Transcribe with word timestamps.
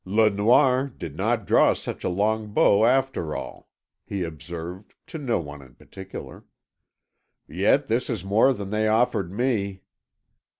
"Le 0.03 0.31
Noir 0.31 0.87
did 0.87 1.15
not 1.15 1.45
draw 1.45 1.75
such 1.75 2.03
a 2.03 2.09
long 2.09 2.47
bow, 2.51 2.85
after 2.85 3.35
all," 3.35 3.69
he 4.03 4.23
observed, 4.23 4.95
to 5.05 5.19
no 5.19 5.39
one 5.39 5.61
in 5.61 5.75
particular. 5.75 6.43
"Yet 7.47 7.87
this 7.87 8.09
is 8.09 8.25
more 8.25 8.51
than 8.51 8.71
they 8.71 8.87
offered 8.87 9.31
me. 9.31 9.81